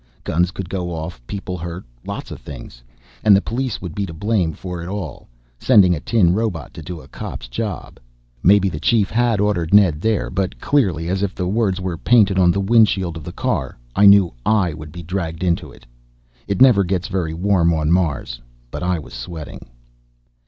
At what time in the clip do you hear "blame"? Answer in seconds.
4.15-4.51